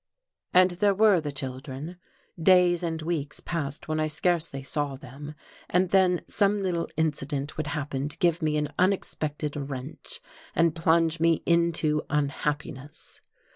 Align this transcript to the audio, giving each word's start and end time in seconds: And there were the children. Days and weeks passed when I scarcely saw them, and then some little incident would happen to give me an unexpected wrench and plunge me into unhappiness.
And 0.51 0.71
there 0.71 0.95
were 0.95 1.21
the 1.21 1.31
children. 1.31 1.97
Days 2.41 2.81
and 2.81 2.99
weeks 3.03 3.39
passed 3.39 3.87
when 3.87 3.99
I 3.99 4.07
scarcely 4.07 4.63
saw 4.63 4.95
them, 4.95 5.35
and 5.69 5.91
then 5.91 6.23
some 6.27 6.59
little 6.59 6.89
incident 6.97 7.55
would 7.55 7.67
happen 7.67 8.09
to 8.09 8.17
give 8.17 8.41
me 8.41 8.57
an 8.57 8.69
unexpected 8.79 9.55
wrench 9.55 10.19
and 10.55 10.73
plunge 10.73 11.19
me 11.19 11.43
into 11.45 12.01
unhappiness. 12.09 13.21